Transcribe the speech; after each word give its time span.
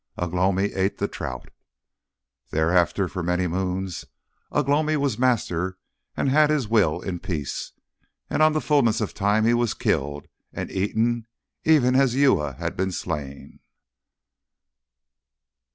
Ugh 0.17 0.33
lomi 0.33 0.73
ate 0.73 0.97
the 0.97 1.07
trout. 1.07 1.49
Thereafter 2.49 3.07
for 3.07 3.21
many 3.21 3.45
moons 3.45 4.03
Ugh 4.51 4.67
lomi 4.67 4.97
was 4.97 5.19
master 5.19 5.77
and 6.17 6.27
had 6.27 6.49
his 6.49 6.67
will 6.67 7.01
in 7.01 7.19
peace. 7.19 7.73
And 8.27 8.41
on 8.41 8.53
the 8.53 8.61
fulness 8.61 8.99
of 8.99 9.13
time 9.13 9.45
he 9.45 9.53
was 9.53 9.75
killed 9.75 10.27
and 10.53 10.71
eaten 10.71 11.27
even 11.65 11.95
as 11.95 12.15
Uya 12.15 12.53
had 12.53 12.75
been 12.75 12.91
slain. 12.91 13.59